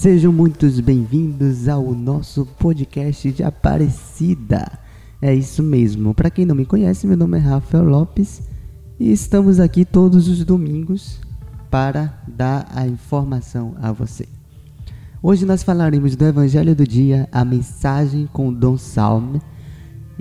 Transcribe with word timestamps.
Sejam 0.00 0.32
muitos 0.32 0.80
bem-vindos 0.80 1.68
ao 1.68 1.92
nosso 1.92 2.46
podcast 2.58 3.30
de 3.30 3.42
Aparecida. 3.42 4.78
É 5.20 5.34
isso 5.34 5.62
mesmo. 5.62 6.14
Para 6.14 6.30
quem 6.30 6.46
não 6.46 6.54
me 6.54 6.64
conhece, 6.64 7.06
meu 7.06 7.18
nome 7.18 7.36
é 7.36 7.40
Rafael 7.42 7.84
Lopes 7.84 8.40
e 8.98 9.12
estamos 9.12 9.60
aqui 9.60 9.84
todos 9.84 10.26
os 10.26 10.42
domingos 10.42 11.20
para 11.70 12.18
dar 12.26 12.66
a 12.74 12.86
informação 12.86 13.74
a 13.78 13.92
você. 13.92 14.26
Hoje 15.22 15.44
nós 15.44 15.62
falaremos 15.62 16.16
do 16.16 16.24
Evangelho 16.24 16.74
do 16.74 16.86
Dia, 16.86 17.28
a 17.30 17.44
mensagem 17.44 18.26
com 18.32 18.50
Dom 18.50 18.78
Salme 18.78 19.38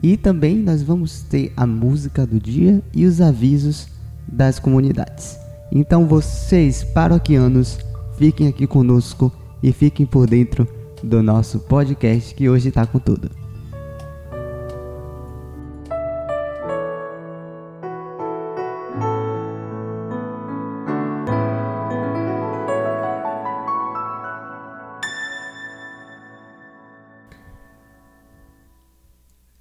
e 0.04 0.18
também 0.18 0.58
nós 0.58 0.84
vamos 0.84 1.22
ter 1.22 1.54
a 1.56 1.66
música 1.66 2.28
do 2.28 2.38
dia 2.38 2.84
e 2.94 3.06
os 3.06 3.22
avisos 3.22 3.88
das 4.28 4.60
comunidades. 4.60 5.40
Então 5.72 6.06
vocês, 6.06 6.84
paroquianos, 6.84 7.80
fiquem 8.18 8.50
aqui 8.50 8.68
conosco 8.68 9.32
e 9.62 9.72
fiquem 9.72 10.06
por 10.06 10.28
dentro 10.28 10.68
do 11.04 11.22
nosso 11.24 11.60
podcast 11.60 12.34
que 12.34 12.50
hoje 12.50 12.70
está 12.70 12.86
com 12.86 13.00
tudo. 13.00 13.30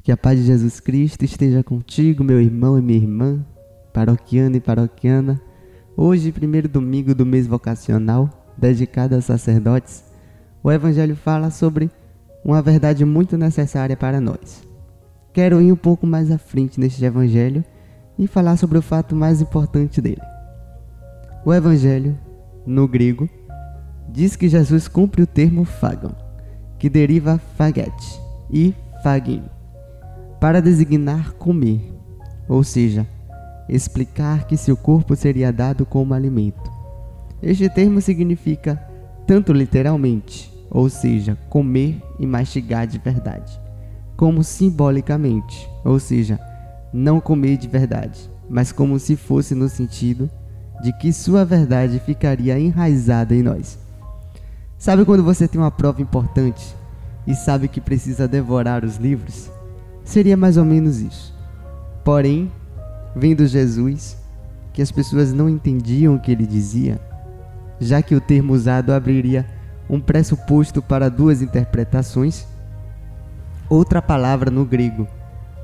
Que 0.02 0.12
a 0.12 0.16
paz 0.16 0.38
de 0.38 0.46
Jesus 0.46 0.80
Cristo 0.80 1.22
esteja 1.26 1.62
contigo, 1.62 2.24
meu 2.24 2.40
irmão 2.40 2.78
e 2.78 2.80
minha 2.80 2.98
irmã, 2.98 3.44
paroquiano 3.92 4.56
e 4.56 4.60
paroquiana. 4.60 5.38
Hoje, 5.94 6.32
primeiro 6.32 6.66
domingo 6.66 7.14
do 7.14 7.26
mês 7.26 7.46
vocacional, 7.46 8.47
dedicada 8.58 9.16
a 9.16 9.20
sacerdotes, 9.20 10.04
o 10.62 10.70
Evangelho 10.70 11.14
fala 11.14 11.50
sobre 11.50 11.90
uma 12.44 12.60
verdade 12.60 13.04
muito 13.04 13.36
necessária 13.38 13.96
para 13.96 14.20
nós. 14.20 14.66
Quero 15.32 15.60
ir 15.62 15.72
um 15.72 15.76
pouco 15.76 16.06
mais 16.06 16.30
à 16.30 16.38
frente 16.38 16.80
neste 16.80 17.04
Evangelho 17.04 17.64
e 18.18 18.26
falar 18.26 18.56
sobre 18.56 18.78
o 18.78 18.82
fato 18.82 19.14
mais 19.14 19.40
importante 19.40 20.00
dele. 20.00 20.20
O 21.44 21.54
Evangelho, 21.54 22.18
no 22.66 22.88
grego, 22.88 23.28
diz 24.08 24.34
que 24.34 24.48
Jesus 24.48 24.88
cumpre 24.88 25.22
o 25.22 25.26
termo 25.26 25.64
fagon, 25.64 26.10
que 26.78 26.88
deriva 26.88 27.38
faguete 27.56 28.20
e 28.50 28.74
fagin, 29.02 29.44
para 30.40 30.60
designar 30.60 31.32
comer, 31.34 31.80
ou 32.48 32.64
seja, 32.64 33.06
explicar 33.68 34.46
que 34.46 34.56
seu 34.56 34.76
corpo 34.76 35.14
seria 35.14 35.52
dado 35.52 35.86
como 35.86 36.14
alimento. 36.14 36.77
Este 37.42 37.68
termo 37.68 38.00
significa 38.00 38.76
tanto 39.26 39.52
literalmente, 39.52 40.52
ou 40.70 40.88
seja, 40.88 41.38
comer 41.48 42.02
e 42.18 42.26
mastigar 42.26 42.86
de 42.86 42.98
verdade, 42.98 43.60
como 44.16 44.42
simbolicamente, 44.42 45.68
ou 45.84 46.00
seja, 46.00 46.38
não 46.92 47.20
comer 47.20 47.56
de 47.56 47.68
verdade, 47.68 48.28
mas 48.48 48.72
como 48.72 48.98
se 48.98 49.14
fosse 49.16 49.54
no 49.54 49.68
sentido 49.68 50.28
de 50.82 50.92
que 50.94 51.12
sua 51.12 51.44
verdade 51.44 52.00
ficaria 52.00 52.58
enraizada 52.58 53.34
em 53.34 53.42
nós. 53.42 53.78
Sabe 54.76 55.04
quando 55.04 55.22
você 55.22 55.46
tem 55.46 55.60
uma 55.60 55.70
prova 55.70 56.00
importante 56.00 56.74
e 57.26 57.34
sabe 57.34 57.68
que 57.68 57.80
precisa 57.80 58.26
devorar 58.26 58.84
os 58.84 58.96
livros? 58.96 59.50
Seria 60.04 60.36
mais 60.36 60.56
ou 60.56 60.64
menos 60.64 61.00
isso. 61.00 61.36
Porém, 62.04 62.50
vendo 63.14 63.46
Jesus, 63.46 64.16
que 64.72 64.80
as 64.80 64.90
pessoas 64.90 65.32
não 65.32 65.48
entendiam 65.48 66.14
o 66.14 66.20
que 66.20 66.30
ele 66.30 66.46
dizia, 66.46 67.00
já 67.80 68.02
que 68.02 68.14
o 68.14 68.20
termo 68.20 68.52
usado 68.52 68.92
abriria 68.92 69.46
um 69.88 70.00
pressuposto 70.00 70.82
para 70.82 71.08
duas 71.08 71.40
interpretações. 71.42 72.46
Outra 73.68 74.02
palavra 74.02 74.50
no 74.50 74.64
grego. 74.64 75.06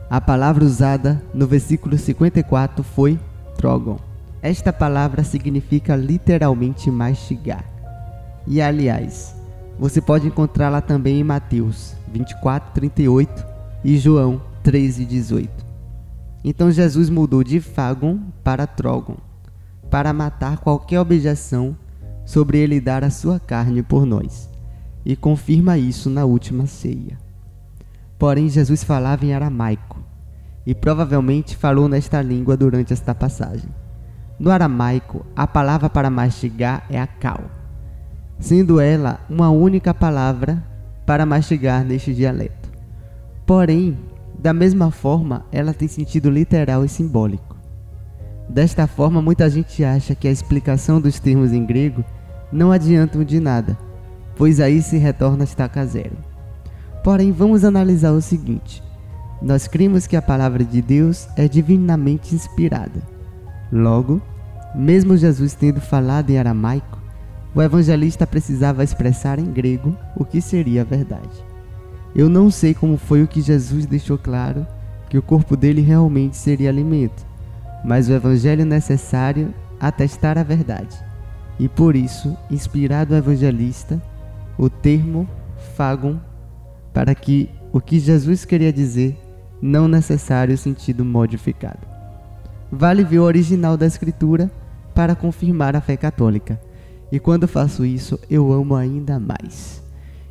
A 0.09 0.21
palavra 0.21 0.65
usada 0.65 1.23
no 1.33 1.47
versículo 1.47 1.97
54 1.99 2.83
foi 2.83 3.19
trogon. 3.57 3.99
Esta 4.43 4.73
palavra 4.73 5.25
significa 5.25 5.97
literalmente 5.97 6.91
mastigar. 6.91 7.65
E 8.47 8.61
aliás, 8.61 9.35
você 9.79 10.01
pode 10.01 10.27
encontrá-la 10.27 10.81
também 10.81 11.19
em 11.21 11.25
Mateus 11.25 11.95
24, 12.13 12.73
38 12.73 13.45
e 13.83 13.99
João 13.99 14.41
13, 14.63 15.05
18. 15.05 15.65
Então 16.45 16.71
Jesus 16.71 17.09
mudou 17.09 17.43
de 17.43 17.59
fagon 17.59 18.21
para 18.43 18.67
trogon, 18.67 19.17
para 19.91 20.13
matar 20.13 20.59
qualquer 20.59 21.01
objeção 21.01 21.75
sobre 22.25 22.59
ele 22.59 22.81
dar 22.81 23.05
a 23.05 23.11
sua 23.11 23.39
carne 23.39 23.83
por 23.83 24.07
nós, 24.07 24.49
e 25.05 25.15
confirma 25.15 25.77
isso 25.79 26.09
na 26.09 26.25
última 26.25 26.67
ceia. 26.67 27.19
Porém, 28.19 28.49
Jesus 28.49 28.83
falava 28.83 29.25
em 29.25 29.35
aramaico, 29.35 30.01
e 30.67 30.75
provavelmente 30.75 31.57
falou 31.57 31.89
nesta 31.89 32.23
língua 32.23 32.57
durante 32.57 32.93
esta 32.93 33.15
passagem. 33.15 33.69
No 34.39 34.51
aramaico, 34.51 35.25
a 35.37 35.47
palavra 35.47 35.91
para 35.91 36.11
mastigar 36.11 36.85
é 36.89 36.99
a 36.99 37.07
cal, 37.07 37.45
sendo 38.39 38.81
ela 38.81 39.21
uma 39.29 39.51
única 39.51 39.93
palavra 39.93 40.65
para 41.07 41.27
mastigar 41.27 41.85
neste 41.85 42.15
dialeto. 42.15 42.71
Porém, 43.47 43.99
da 44.39 44.53
mesma 44.53 44.91
forma, 44.91 45.45
ela 45.53 45.75
tem 45.75 45.87
sentido 45.87 46.31
literal 46.31 46.85
e 46.85 46.89
simbólico. 46.89 47.57
Desta 48.49 48.87
forma, 48.87 49.23
muita 49.23 49.49
gente 49.49 49.85
acha 49.85 50.15
que 50.15 50.29
a 50.29 50.31
explicação 50.31 51.01
dos 51.01 51.19
termos 51.19 51.53
em 51.53 51.65
grego 51.65 52.05
não 52.55 52.73
adiantam 52.73 53.25
de 53.25 53.41
nada, 53.41 53.77
pois 54.37 54.61
aí 54.61 54.81
se 54.81 54.97
retorna 54.97 55.43
a 55.43 55.45
estaca 55.45 55.85
zero. 55.85 56.17
Porém, 57.03 57.33
vamos 57.33 57.65
analisar 57.65 58.13
o 58.13 58.23
seguinte: 58.23 58.83
nós 59.43 59.67
cremos 59.67 60.07
que 60.07 60.17
a 60.17 60.23
palavra 60.23 60.65
de 60.65 60.81
Deus 60.81 61.29
é 61.37 61.49
divinamente 61.49 62.35
inspirada. 62.35 63.03
Logo, 63.71 64.23
mesmo 64.75 65.17
Jesus 65.17 65.55
tendo 65.55 65.81
falado 65.81 66.31
em 66.31 66.39
aramaico, 66.39 66.99
o 67.55 67.61
evangelista 67.61 68.27
precisava 68.27 68.83
expressar 68.83 69.39
em 69.39 69.53
grego 69.53 69.97
o 70.17 70.25
que 70.25 70.41
seria 70.41 70.83
a 70.83 70.85
verdade. 70.85 71.45
Eu 72.15 72.29
não 72.29 72.51
sei 72.51 72.73
como 72.73 72.97
foi 72.97 73.23
o 73.23 73.29
que 73.29 73.43
Jesus 73.43 73.85
deixou 73.85 74.17
claro 74.17 74.67
que 75.11 75.19
o 75.19 75.23
corpo 75.23 75.57
dele 75.57 75.81
realmente 75.81 76.37
seria 76.37 76.71
alimento 76.71 77.35
mas 77.85 78.09
o 78.09 78.13
evangelho 78.13 78.65
necessário 78.65 79.53
atestar 79.79 80.39
a 80.39 80.43
verdade. 80.43 80.97
E 81.59 81.69
por 81.69 81.95
isso, 81.95 82.37
inspirado 82.51 83.15
o 83.15 83.17
evangelista, 83.17 84.03
o 84.59 84.69
termo 84.69 85.29
fagon, 85.77 86.19
para 86.93 87.15
que 87.15 87.51
o 87.73 87.81
que 87.81 87.99
Jesus 87.99 88.45
queria 88.45 88.73
dizer 88.73 89.19
não 89.61 89.89
necessário 89.89 90.57
sentido 90.59 91.05
modificado. 91.05 91.87
Vale 92.71 93.05
ver 93.05 93.21
o 93.21 93.25
original 93.25 93.77
da 93.77 93.87
escritura 93.87 94.51
para 94.95 95.15
confirmar 95.15 95.75
a 95.75 95.81
fé 95.81 95.97
católica. 95.97 96.61
E 97.11 97.19
quando 97.19 97.49
faço 97.49 97.85
isso, 97.85 98.19
eu 98.29 98.53
amo 98.53 98.75
ainda 98.75 99.19
mais. 99.19 99.83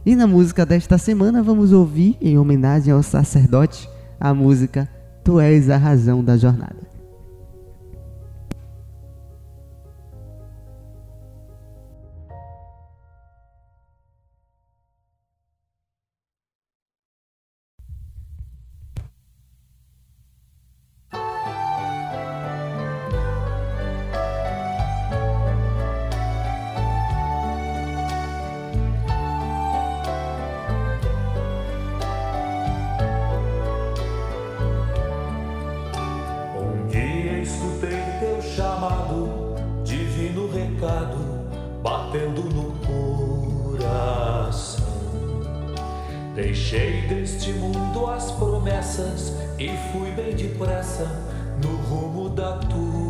E 0.06 0.16
na 0.16 0.28
música 0.28 0.66
desta 0.66 0.98
semana 0.98 1.42
vamos 1.42 1.72
ouvir, 1.72 2.18
em 2.22 2.38
homenagem 2.38 2.94
ao 2.94 3.02
sacerdote, 3.02 3.90
a 4.20 4.34
música 4.34 4.90
Tu 5.24 5.40
és 5.40 5.70
a 5.70 5.78
razão 5.78 6.22
da 6.22 6.36
jornada. 6.36 6.93
Deixei 46.74 47.02
deste 47.02 47.54
mundo 47.54 48.08
as 48.08 48.32
promessas 48.32 49.32
e 49.60 49.70
fui 49.92 50.10
bem 50.10 50.36
depressa 50.36 51.06
no 51.62 51.76
rumo 51.76 52.30
da 52.30 52.58
tua 52.58 53.03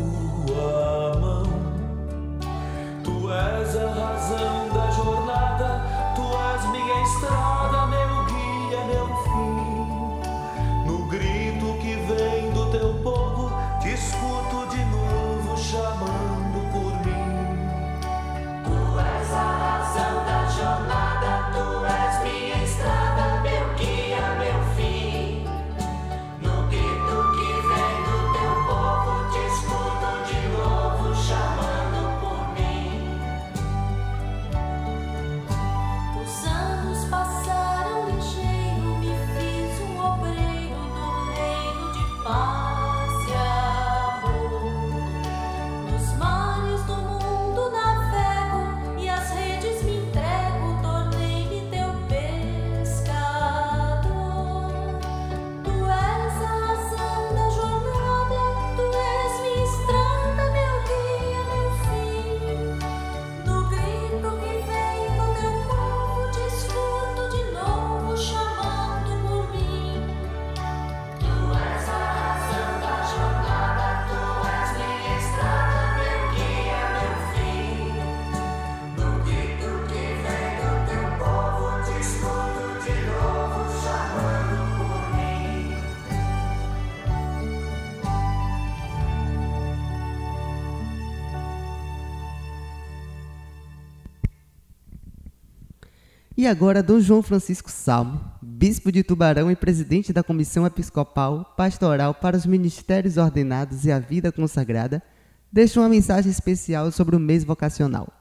E 96.44 96.46
agora, 96.46 96.82
Dom 96.82 97.00
João 97.00 97.22
Francisco 97.22 97.70
Salmo, 97.70 98.20
bispo 98.42 98.92
de 98.92 99.02
Tubarão 99.02 99.50
e 99.50 99.56
presidente 99.56 100.12
da 100.12 100.22
Comissão 100.22 100.66
Episcopal 100.66 101.54
Pastoral 101.56 102.12
para 102.12 102.36
os 102.36 102.44
Ministérios 102.44 103.16
Ordenados 103.16 103.86
e 103.86 103.90
a 103.90 103.98
Vida 103.98 104.30
Consagrada, 104.30 105.02
deixa 105.50 105.80
uma 105.80 105.88
mensagem 105.88 106.30
especial 106.30 106.92
sobre 106.92 107.16
o 107.16 107.18
mês 107.18 107.44
vocacional. 107.44 108.12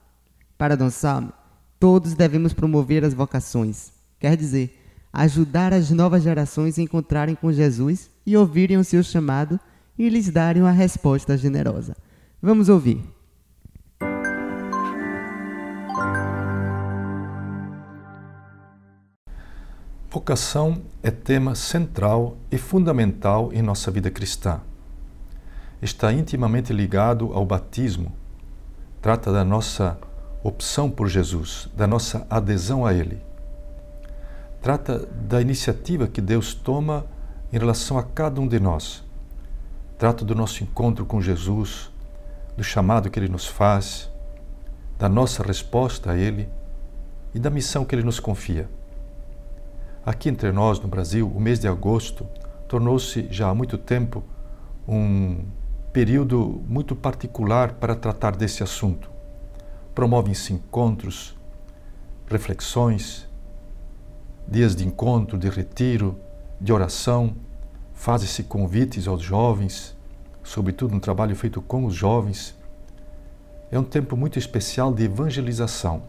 Para 0.58 0.78
Dom 0.78 0.90
Salmo, 0.90 1.34
todos 1.78 2.14
devemos 2.14 2.54
promover 2.54 3.04
as 3.04 3.14
vocações, 3.14 3.92
quer 4.18 4.38
dizer, 4.38 4.74
ajudar 5.12 5.74
as 5.74 5.92
novas 5.92 6.24
gerações 6.24 6.80
a 6.80 6.81
encontrarem 6.81 7.36
com 7.36 7.52
Jesus 7.52 8.10
e 8.26 8.38
ouvirem 8.38 8.78
o 8.78 8.86
seu 8.86 9.04
chamado 9.04 9.60
e 10.00 10.08
lhes 10.08 10.30
darem 10.30 10.62
uma 10.62 10.72
resposta 10.72 11.36
generosa. 11.36 11.94
Vamos 12.42 12.69
ouvir. 12.69 13.04
Vocação 20.13 20.83
é 21.01 21.10
tema 21.10 21.56
central 21.56 22.38
e 22.51 22.57
fundamental 22.60 23.51
em 23.51 23.63
nossa 23.63 23.89
vida 23.89 24.12
cristã. 24.12 24.62
Está 25.81 26.13
intimamente 26.13 26.71
ligado 26.71 27.33
ao 27.33 27.44
batismo. 27.44 28.13
Trata 29.01 29.31
da 29.33 29.44
nossa 29.44 29.98
opção 30.44 30.88
por 30.88 31.07
Jesus, 31.07 31.68
da 31.75 31.88
nossa 31.88 32.27
adesão 32.30 32.86
a 32.86 32.94
Ele. 32.94 33.19
Trata 34.62 35.00
da 35.00 35.42
iniciativa 35.42 36.07
que 36.07 36.21
Deus 36.21 36.54
toma 36.54 37.07
em 37.51 37.57
relação 37.57 37.98
a 37.98 38.04
cada 38.04 38.39
um 38.39 38.48
de 38.48 38.59
nós. 38.59 39.04
Trata 39.98 40.24
do 40.24 40.36
nosso 40.36 40.63
encontro 40.63 41.07
com 41.07 41.19
Jesus, 41.19 41.89
do 42.56 42.63
chamado 42.63 43.09
que 43.09 43.19
Ele 43.19 43.30
nos 43.30 43.48
faz, 43.48 44.12
da 45.00 45.09
nossa 45.09 45.42
resposta 45.42 46.12
a 46.12 46.16
Ele 46.16 46.48
e 47.33 47.39
da 47.39 47.50
missão 47.50 47.83
que 47.83 47.95
Ele 47.95 48.04
nos 48.04 48.19
confia. 48.19 48.69
Aqui 50.06 50.28
entre 50.28 50.52
nós, 50.52 50.82
no 50.82 50.88
Brasil, 50.90 51.32
o 51.34 51.40
mês 51.40 51.60
de 51.60 51.68
agosto 51.68 52.28
tornou-se 52.68 53.26
já 53.32 53.48
há 53.48 53.56
muito 53.56 53.78
tempo 53.78 54.22
um 54.86 55.46
período 55.94 56.62
muito 56.68 56.94
particular 56.94 57.76
para 57.76 57.96
tratar 57.96 58.36
desse 58.36 58.62
assunto. 58.62 59.10
Promovem-se 59.96 60.52
encontros, 60.52 61.38
reflexões, 62.28 63.30
dias 64.46 64.76
de 64.76 64.86
encontro, 64.86 65.38
de 65.38 65.48
retiro, 65.48 66.20
de 66.60 66.74
oração, 66.74 67.34
fazem-se 67.94 68.44
convites 68.44 69.08
aos 69.08 69.22
jovens, 69.22 69.96
sobretudo 70.44 70.94
um 70.94 71.00
trabalho 71.00 71.34
feito 71.34 71.62
com 71.62 71.86
os 71.86 71.94
jovens. 71.96 72.58
É 73.72 73.80
um 73.80 73.86
tempo 73.86 74.18
muito 74.18 74.38
especial 74.38 74.94
de 74.94 75.06
evangelização, 75.06 76.04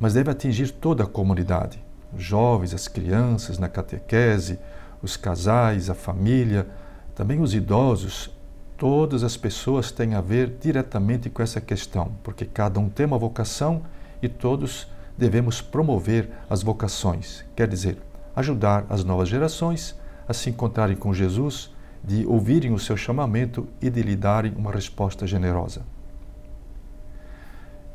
mas 0.00 0.14
deve 0.14 0.30
atingir 0.30 0.70
toda 0.70 1.04
a 1.04 1.06
comunidade 1.06 1.84
os 2.16 2.22
jovens, 2.22 2.74
as 2.74 2.88
crianças 2.88 3.58
na 3.58 3.68
catequese, 3.68 4.58
os 5.02 5.16
casais, 5.16 5.90
a 5.90 5.94
família, 5.94 6.66
também 7.14 7.40
os 7.40 7.54
idosos, 7.54 8.30
todas 8.76 9.22
as 9.22 9.36
pessoas 9.36 9.90
têm 9.90 10.14
a 10.14 10.20
ver 10.20 10.56
diretamente 10.60 11.30
com 11.30 11.42
essa 11.42 11.60
questão, 11.60 12.12
porque 12.22 12.44
cada 12.44 12.80
um 12.80 12.88
tem 12.88 13.06
uma 13.06 13.18
vocação 13.18 13.82
e 14.20 14.28
todos 14.28 14.88
devemos 15.16 15.60
promover 15.60 16.30
as 16.50 16.62
vocações, 16.62 17.44
quer 17.54 17.68
dizer, 17.68 17.98
ajudar 18.34 18.84
as 18.88 19.04
novas 19.04 19.28
gerações 19.28 19.94
a 20.26 20.32
se 20.32 20.50
encontrarem 20.50 20.96
com 20.96 21.14
Jesus, 21.14 21.70
de 22.02 22.26
ouvirem 22.26 22.72
o 22.72 22.78
seu 22.78 22.96
chamamento 22.96 23.66
e 23.80 23.88
de 23.88 24.02
lhe 24.02 24.16
darem 24.16 24.52
uma 24.56 24.72
resposta 24.72 25.26
generosa. 25.26 25.82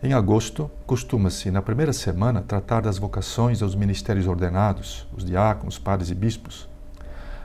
Em 0.02 0.14
agosto, 0.14 0.72
costuma-se, 0.88 1.52
na 1.52 1.62
primeira 1.62 1.92
semana, 1.92 2.42
tratar 2.42 2.80
das 2.80 2.98
vocações 2.98 3.62
aos 3.62 3.76
ministérios 3.76 4.28
ordenados, 4.28 5.06
os 5.14 5.26
diáconos, 5.26 5.78
padres 5.78 6.10
e 6.10 6.16
bispos. 6.16 6.70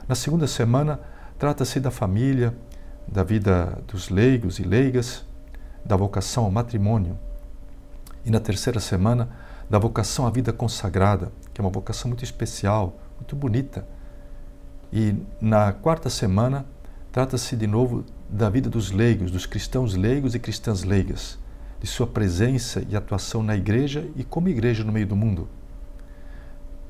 Na 0.07 0.15
segunda 0.15 0.47
semana, 0.47 1.01
trata-se 1.37 1.81
da 1.81 1.91
família, 1.91 2.55
da 3.05 3.23
vida 3.23 3.77
dos 3.85 4.07
leigos 4.09 4.57
e 4.57 4.63
leigas, 4.63 5.25
da 5.83 5.97
vocação 5.97 6.45
ao 6.45 6.51
matrimônio. 6.51 7.19
E 8.23 8.31
na 8.31 8.39
terceira 8.39 8.79
semana, 8.79 9.27
da 9.69 9.77
vocação 9.77 10.25
à 10.25 10.29
vida 10.29 10.53
consagrada, 10.53 11.33
que 11.53 11.59
é 11.59 11.61
uma 11.61 11.69
vocação 11.69 12.07
muito 12.07 12.23
especial, 12.23 12.97
muito 13.17 13.35
bonita. 13.35 13.85
E 14.93 15.13
na 15.41 15.73
quarta 15.73 16.09
semana, 16.09 16.65
trata-se 17.11 17.53
de 17.57 17.67
novo 17.67 18.05
da 18.29 18.49
vida 18.49 18.69
dos 18.69 18.91
leigos, 18.91 19.29
dos 19.29 19.45
cristãos 19.45 19.93
leigos 19.93 20.35
e 20.35 20.39
cristãs 20.39 20.85
leigas 20.85 21.43
de 21.79 21.87
sua 21.87 22.07
presença 22.07 22.85
e 22.89 22.95
atuação 22.95 23.43
na 23.43 23.55
igreja 23.55 24.09
e 24.15 24.23
como 24.23 24.49
igreja 24.49 24.83
no 24.83 24.91
meio 24.91 25.07
do 25.07 25.15
mundo. 25.15 25.47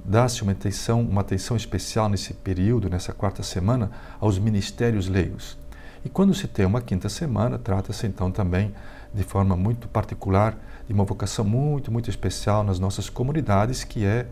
Dá-se 0.03 0.43
uma 0.43 0.51
atenção, 0.51 1.01
uma 1.01 1.21
atenção 1.21 1.57
especial 1.57 2.07
nesse 2.07 2.33
período, 2.33 2.89
nessa 2.89 3.11
quarta 3.11 3.41
semana, 3.41 3.89
aos 4.19 4.37
ministérios 4.37 5.07
leigos. 5.07 5.57
E 6.03 6.09
quando 6.09 6.35
se 6.35 6.47
tem 6.47 6.65
uma 6.65 6.81
quinta 6.81 7.09
semana, 7.09 7.57
trata-se 7.57 8.05
então 8.05 8.29
também, 8.29 8.71
de 9.11 9.23
forma 9.23 9.55
muito 9.55 9.87
particular, 9.87 10.55
de 10.87 10.93
uma 10.93 11.03
vocação 11.03 11.43
muito, 11.43 11.91
muito 11.91 12.09
especial 12.09 12.63
nas 12.63 12.77
nossas 12.77 13.09
comunidades, 13.09 13.83
que 13.83 14.05
é 14.05 14.27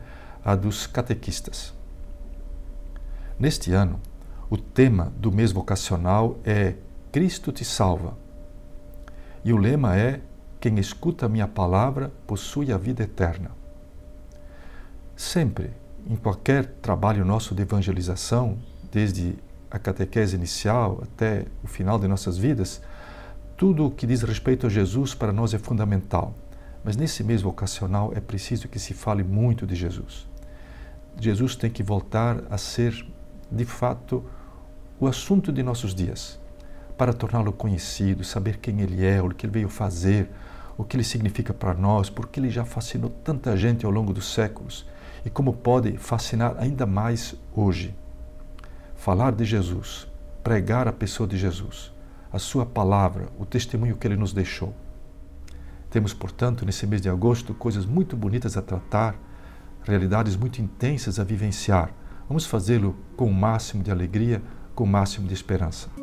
a 0.46 0.56
dos 0.56 0.86
catequistas. 0.86 1.74
Neste 3.40 3.72
ano, 3.72 4.00
o 4.52 4.58
tema 4.58 5.12
do 5.18 5.32
mês 5.32 5.52
vocacional 5.52 6.38
é 6.46 6.76
Cristo 7.12 7.52
te 7.52 7.66
salva. 7.66 8.16
E 9.44 9.52
o 9.52 9.58
lema 9.58 9.98
é 9.98 10.22
quem 10.64 10.80
escuta 10.80 11.28
minha 11.28 11.46
palavra 11.46 12.10
possui 12.26 12.72
a 12.72 12.78
vida 12.78 13.04
eterna. 13.04 13.52
Sempre, 15.14 15.72
em 16.10 16.16
qualquer 16.16 16.66
trabalho 16.82 17.26
nosso 17.26 17.54
de 17.54 17.64
evangelização, 17.64 18.58
desde 18.90 19.36
a 19.70 19.78
catequese 19.78 20.38
inicial 20.38 21.04
até 21.04 21.48
o 21.62 21.68
final 21.68 22.00
de 22.00 22.08
nossas 22.08 22.38
vidas, 22.38 22.82
tudo 23.58 23.88
o 23.88 23.92
que 23.92 24.08
diz 24.08 24.22
respeito 24.22 24.66
a 24.66 24.70
Jesus 24.70 25.14
para 25.14 25.34
nós 25.34 25.54
é 25.54 25.58
fundamental. 25.58 26.34
Mas 26.82 26.96
nesse 26.96 27.26
mês 27.26 27.42
vocacional 27.42 28.14
é 28.16 28.22
preciso 28.22 28.70
que 28.70 28.80
se 28.80 28.94
fale 28.94 29.22
muito 29.22 29.68
de 29.68 29.76
Jesus. 29.76 30.26
Jesus 31.20 31.58
tem 31.58 31.70
que 31.70 31.84
voltar 31.84 32.42
a 32.50 32.58
ser, 32.58 33.06
de 33.52 33.66
fato, 33.66 34.24
o 34.98 35.08
assunto 35.08 35.52
de 35.52 35.62
nossos 35.62 35.94
dias, 35.94 36.40
para 36.98 37.12
torná-lo 37.12 37.52
conhecido, 37.52 38.24
saber 38.24 38.60
quem 38.60 38.80
ele 38.80 39.06
é, 39.06 39.22
o 39.22 39.28
que 39.28 39.46
ele 39.46 39.52
veio 39.52 39.68
fazer, 39.68 40.30
o 40.78 40.84
que 40.84 40.96
ele 40.96 41.04
significa 41.04 41.54
para 41.54 41.74
nós, 41.74 42.10
porque 42.10 42.40
ele 42.40 42.50
já 42.50 42.66
fascinou 42.66 43.10
tanta 43.10 43.56
gente 43.56 43.86
ao 43.86 43.92
longo 43.92 44.14
dos 44.14 44.34
séculos 44.34 44.86
e 45.26 45.30
como 45.30 45.54
pode 45.54 45.98
fascinar 45.98 46.56
ainda 46.58 46.86
mais 46.86 47.36
hoje. 47.56 47.96
Falar 48.96 49.32
de 49.32 49.46
Jesus, 49.46 50.08
pregar 50.44 50.88
a 50.88 50.94
pessoa 50.94 51.28
de 51.28 51.38
Jesus, 51.38 51.92
a 52.32 52.40
sua 52.40 52.66
palavra, 52.66 53.28
o 53.38 53.46
testemunho 53.46 53.96
que 53.96 54.08
ele 54.08 54.18
nos 54.18 54.34
deixou. 54.34 54.74
Temos, 55.90 56.14
portanto, 56.14 56.66
nesse 56.66 56.88
mês 56.88 57.02
de 57.02 57.10
agosto, 57.10 57.54
coisas 57.54 57.86
muito 57.86 58.18
bonitas 58.18 58.58
a 58.58 58.62
tratar, 58.62 59.16
realidades 59.84 60.36
muito 60.36 60.62
intensas 60.62 61.20
a 61.20 61.24
vivenciar. 61.24 61.92
Vamos 62.28 62.46
fazê-lo 62.46 62.96
com 63.16 63.28
o 63.28 63.34
máximo 63.34 63.84
de 63.84 63.92
alegria, 63.92 64.42
com 64.74 64.86
o 64.86 64.88
máximo 64.88 65.28
de 65.28 65.34
esperança. 65.34 66.03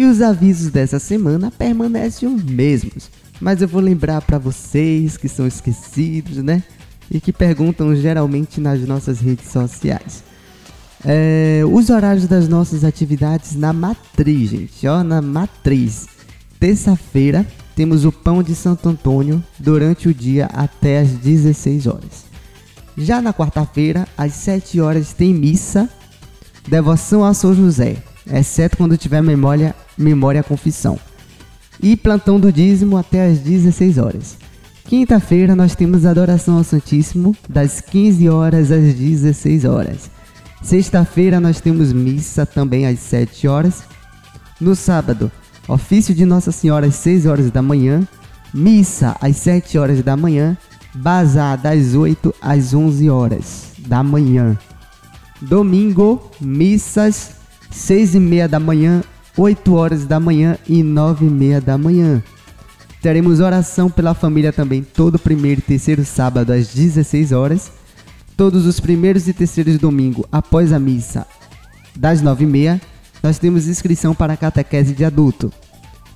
E 0.00 0.04
os 0.06 0.22
avisos 0.22 0.70
dessa 0.70 0.98
semana 0.98 1.50
permanecem 1.50 2.26
os 2.26 2.42
mesmos, 2.42 3.10
mas 3.38 3.60
eu 3.60 3.68
vou 3.68 3.82
lembrar 3.82 4.22
para 4.22 4.38
vocês 4.38 5.18
que 5.18 5.28
são 5.28 5.46
esquecidos, 5.46 6.38
né? 6.38 6.62
E 7.10 7.20
que 7.20 7.34
perguntam 7.34 7.94
geralmente 7.94 8.62
nas 8.62 8.80
nossas 8.80 9.20
redes 9.20 9.52
sociais. 9.52 10.24
É, 11.04 11.60
os 11.70 11.90
horários 11.90 12.26
das 12.26 12.48
nossas 12.48 12.82
atividades 12.82 13.54
na 13.54 13.74
matriz, 13.74 14.48
gente, 14.48 14.86
ó, 14.88 15.04
na 15.04 15.20
matriz. 15.20 16.06
Terça-feira 16.58 17.46
temos 17.76 18.06
o 18.06 18.10
Pão 18.10 18.42
de 18.42 18.54
Santo 18.54 18.88
Antônio 18.88 19.44
durante 19.58 20.08
o 20.08 20.14
dia 20.14 20.46
até 20.46 21.00
às 21.00 21.10
16 21.10 21.86
horas. 21.86 22.24
Já 22.96 23.20
na 23.20 23.34
quarta-feira, 23.34 24.08
às 24.16 24.32
7 24.32 24.80
horas, 24.80 25.12
tem 25.12 25.34
missa, 25.34 25.90
devoção 26.66 27.22
a 27.22 27.34
São 27.34 27.54
José, 27.54 28.02
exceto 28.32 28.76
quando 28.76 28.96
tiver 28.96 29.22
memória 29.22 29.74
memória 29.96 30.42
confissão. 30.42 30.98
E 31.82 31.96
plantão 31.96 32.38
do 32.38 32.52
dízimo 32.52 32.96
até 32.96 33.26
às 33.26 33.38
16 33.38 33.98
horas. 33.98 34.36
Quinta-feira 34.84 35.54
nós 35.54 35.74
temos 35.74 36.04
adoração 36.04 36.58
ao 36.58 36.64
Santíssimo 36.64 37.36
das 37.48 37.80
15 37.80 38.28
horas 38.28 38.72
às 38.72 38.92
16 38.94 39.64
horas. 39.64 40.10
Sexta-feira 40.62 41.40
nós 41.40 41.60
temos 41.60 41.92
missa 41.92 42.44
também 42.44 42.86
às 42.86 42.98
7 42.98 43.46
horas. 43.48 43.84
No 44.60 44.74
sábado, 44.74 45.30
ofício 45.68 46.14
de 46.14 46.24
Nossa 46.24 46.52
Senhora 46.52 46.86
às 46.86 46.96
6 46.96 47.24
horas 47.26 47.50
da 47.50 47.62
manhã, 47.62 48.06
missa 48.52 49.16
às 49.20 49.36
7 49.36 49.78
horas 49.78 50.02
da 50.02 50.16
manhã, 50.16 50.56
bazar 50.94 51.56
das 51.56 51.94
8 51.94 52.34
às 52.42 52.74
11 52.74 53.08
horas 53.08 53.72
da 53.78 54.02
manhã. 54.02 54.58
Domingo, 55.40 56.30
missas, 56.40 57.39
seis 57.70 58.14
e 58.14 58.20
meia 58.20 58.48
da 58.48 58.58
manhã, 58.58 59.02
8 59.36 59.74
horas 59.74 60.04
da 60.04 60.18
manhã 60.18 60.58
e 60.68 60.82
nove 60.82 61.26
e 61.26 61.30
meia 61.30 61.60
da 61.60 61.78
manhã. 61.78 62.22
Teremos 63.00 63.40
oração 63.40 63.88
pela 63.88 64.12
família 64.12 64.52
também 64.52 64.82
todo 64.82 65.18
primeiro 65.18 65.60
e 65.60 65.62
terceiro 65.62 66.04
sábado 66.04 66.52
às 66.52 66.68
16 66.68 67.32
horas. 67.32 67.72
Todos 68.36 68.66
os 68.66 68.80
primeiros 68.80 69.28
e 69.28 69.32
terceiros 69.32 69.78
domingo 69.78 70.26
após 70.30 70.72
a 70.72 70.78
missa 70.78 71.26
das 71.96 72.22
nove 72.22 72.44
e 72.44 72.46
meia, 72.46 72.80
nós 73.22 73.38
temos 73.38 73.68
inscrição 73.68 74.14
para 74.14 74.34
a 74.34 74.36
catequese 74.36 74.94
de 74.94 75.04
adulto. 75.04 75.52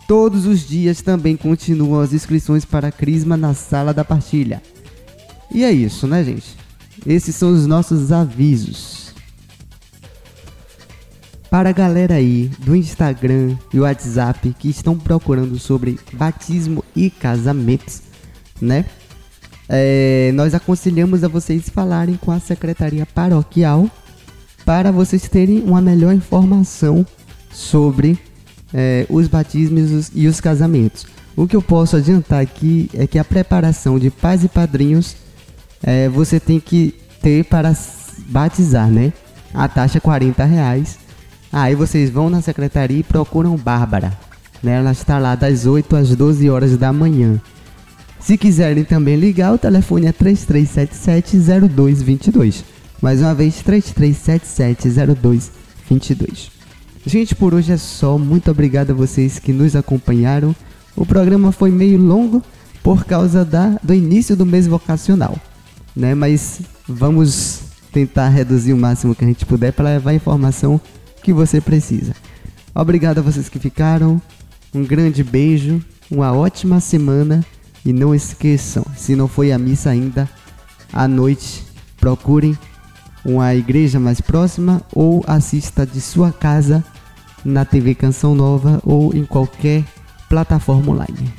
Todos 0.07 0.47
os 0.47 0.67
dias 0.67 1.01
também 1.01 1.37
continuam 1.37 2.01
as 2.01 2.13
inscrições 2.13 2.65
para 2.65 2.89
a 2.89 2.93
Crisma 2.93 3.37
na 3.37 3.55
sala 3.55 3.93
da 3.95 4.05
partilha. 4.05 4.63
E 5.51 5.65
é 5.65 5.73
isso, 5.73 6.07
né, 6.07 6.23
gente? 6.23 6.57
Esses 7.07 7.35
são 7.35 7.53
os 7.53 7.67
nossos 7.67 8.13
avisos. 8.13 9.04
Para 11.55 11.69
a 11.69 11.73
galera 11.73 12.15
aí 12.15 12.51
do 12.59 12.75
Instagram 12.75 13.57
e 13.73 13.79
WhatsApp 13.79 14.57
que 14.59 14.69
estão 14.69 14.99
procurando 14.99 15.57
sobre 15.57 16.01
batismo 16.15 16.85
e 16.97 17.09
casamentos, 17.09 18.03
né? 18.61 18.85
É, 19.69 20.33
nós 20.35 20.53
aconselhamos 20.53 21.23
a 21.23 21.29
vocês 21.29 21.69
falarem 21.69 22.17
com 22.17 22.33
a 22.33 22.41
secretaria 22.41 23.07
paroquial 23.07 23.89
para 24.65 24.91
vocês 24.91 25.29
terem 25.29 25.63
uma 25.63 25.81
melhor 25.81 26.13
informação 26.13 27.07
sobre 27.53 28.19
é, 28.75 29.07
os 29.09 29.29
batismos 29.29 30.11
e 30.13 30.27
os 30.27 30.41
casamentos. 30.41 31.07
O 31.37 31.47
que 31.47 31.55
eu 31.55 31.63
posso 31.63 31.95
adiantar 31.95 32.43
aqui 32.43 32.91
é 32.93 33.07
que 33.07 33.17
a 33.17 33.25
preparação 33.25 33.97
de 33.97 34.11
pais 34.11 34.43
e 34.43 34.49
padrinhos 34.49 35.15
é, 35.85 36.09
você 36.09 36.41
tem 36.41 36.59
que 36.59 36.97
ter 37.23 37.45
para 37.45 37.73
batizar, 38.27 38.91
né? 38.91 39.13
A 39.55 39.69
taxa 39.69 39.99
é 39.99 40.01
40 40.01 40.45
reais. 40.45 41.04
Aí 41.57 41.77
vocês 41.77 42.11
vão 42.11 42.29
na 42.29 42.43
secretaria 42.43 42.99
e 42.99 43.05
procuram 43.05 43.57
Bárbara. 43.57 44.13
Né? 44.61 44.79
Ela 44.79 44.91
está 44.91 45.21
lá 45.21 45.37
das 45.37 45.67
8 45.67 45.95
às 45.95 46.17
12 46.17 46.51
horas 46.51 46.77
da 46.77 46.93
manhã. 46.93 47.41
Se 48.19 48.37
quiserem 48.37 48.83
também 48.83 49.15
ligar, 49.15 49.55
o 49.55 49.59
telefone 49.59 50.09
é 50.09 50.13
3377-0222. 50.13 52.65
Mais 53.01 53.21
uma 53.21 53.33
vez, 53.33 53.63
3377-0222. 53.63 56.51
Gente, 57.07 57.37
por 57.37 57.55
hoje 57.55 57.71
é 57.71 57.77
só. 57.77 58.19
Muito 58.19 58.51
obrigado 58.51 58.91
a 58.91 58.95
vocês 58.95 59.39
que 59.39 59.53
nos 59.53 59.77
acompanharam. 59.77 60.57
O 60.97 61.07
programa 61.07 61.53
foi 61.53 61.71
meio 61.71 62.03
longo 62.03 62.43
por 62.83 63.05
causa 63.05 63.45
da, 63.45 63.79
do 63.81 63.95
início 63.95 64.35
do 64.35 64.45
mês 64.45 64.67
vocacional, 64.67 65.39
né? 65.95 66.17
Mas 66.17 66.63
vamos 66.89 67.61
tentar 67.93 68.29
reduzir 68.29 68.73
o 68.73 68.77
máximo 68.77 69.15
que 69.15 69.25
a 69.25 69.29
gente 69.29 69.47
puder 69.47 69.73
para 69.73 69.91
levar 69.91 70.15
informação 70.15 70.81
que 71.25 71.33
você 71.33 71.61
precisa. 71.61 72.15
Obrigado 72.75 73.19
a 73.19 73.23
vocês 73.23 73.49
que 73.49 73.59
ficaram. 73.59 74.21
Um 74.75 74.85
grande 74.85 75.25
beijo, 75.25 75.83
uma 76.11 76.33
ótima 76.33 76.81
semana 76.81 77.45
e 77.85 77.93
não 77.93 78.15
esqueçam, 78.15 78.85
se 78.97 79.17
não 79.17 79.27
foi 79.27 79.53
a 79.53 79.59
missa 79.59 79.91
ainda, 79.91 80.29
à 80.93 81.09
noite 81.09 81.65
procurem 81.99 82.57
uma 83.25 83.55
igreja 83.55 83.99
mais 83.99 84.21
próxima 84.21 84.83
ou 84.93 85.25
assista 85.27 85.87
de 85.87 86.01
sua 86.01 86.33
casa 86.33 86.85
na 87.45 87.65
TV 87.65 87.95
Canção 87.95 88.35
Nova 88.35 88.81
ou 88.85 89.15
em 89.15 89.25
qualquer 89.25 89.85
plataforma 90.29 90.93
online. 90.93 91.33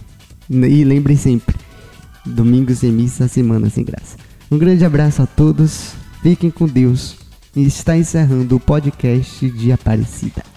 E 0.49 0.83
lembrem 0.83 1.17
sempre, 1.17 1.55
domingos 2.25 2.79
sem 2.79 2.91
missa, 2.91 3.27
semana 3.27 3.69
sem 3.69 3.83
graça. 3.83 4.17
Um 4.49 4.57
grande 4.57 4.85
abraço 4.85 5.21
a 5.21 5.27
todos, 5.27 5.93
fiquem 6.23 6.49
com 6.49 6.65
Deus 6.67 7.24
está 7.63 7.95
encerrando 7.97 8.57
o 8.57 8.59
podcast 8.59 9.49
de 9.49 9.71
Aparecida. 9.71 10.54